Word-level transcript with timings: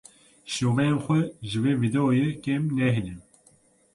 Şiroveyên 0.51 0.97
xwe 1.03 1.19
ji 1.49 1.59
vê 1.63 1.73
vîdeoyê 1.81 2.27
kêm 2.43 2.63
nehêlin. 2.77 3.19